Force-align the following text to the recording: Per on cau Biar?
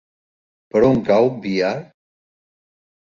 Per 0.75 0.81
on 0.87 0.97
cau 1.11 1.29
Biar? 1.45 1.71